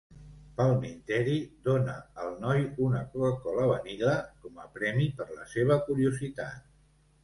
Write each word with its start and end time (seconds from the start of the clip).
Palminteri 0.61 1.35
dona 1.69 1.99
al 2.25 2.33
noi 2.47 2.65
una 2.87 3.03
Coca-Cola 3.13 3.71
Vanilla 3.75 4.19
com 4.45 4.61
a 4.67 4.69
premi 4.81 5.11
per 5.23 5.33
la 5.41 5.51
seva 5.57 5.83
curiositat. 5.89 6.71